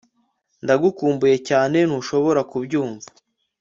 ndagukumbuye 0.63 1.35
cyane 1.49 1.77
ntushobora 1.89 2.41
kubyumva 2.51 3.07